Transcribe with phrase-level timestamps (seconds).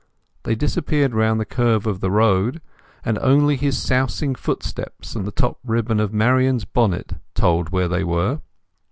[0.45, 2.59] They disappeared round the curve of the road,
[3.05, 8.03] and only his sousing footsteps and the top ribbon of Marian's bonnet told where they
[8.03, 8.41] were.